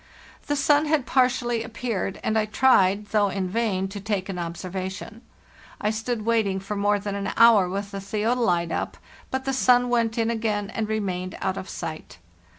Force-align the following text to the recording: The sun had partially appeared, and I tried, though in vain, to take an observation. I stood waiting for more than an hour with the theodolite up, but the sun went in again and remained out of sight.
The 0.47 0.55
sun 0.55 0.87
had 0.87 1.05
partially 1.05 1.61
appeared, 1.61 2.19
and 2.23 2.35
I 2.35 2.45
tried, 2.45 3.05
though 3.09 3.29
in 3.29 3.47
vain, 3.47 3.87
to 3.89 3.99
take 4.01 4.29
an 4.29 4.39
observation. 4.39 5.21
I 5.79 5.91
stood 5.91 6.25
waiting 6.25 6.59
for 6.59 6.75
more 6.75 6.97
than 6.97 7.13
an 7.13 7.31
hour 7.37 7.69
with 7.69 7.91
the 7.91 8.01
theodolite 8.01 8.71
up, 8.71 8.97
but 9.29 9.45
the 9.45 9.53
sun 9.53 9.89
went 9.89 10.17
in 10.17 10.31
again 10.31 10.71
and 10.71 10.89
remained 10.89 11.37
out 11.39 11.55
of 11.55 11.69
sight. 11.69 12.17